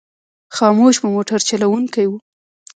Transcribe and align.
خاموش 0.55 0.95
مو 1.01 1.09
موټر 1.15 1.39
چلوونکی 1.49 2.05
و. 2.07 2.11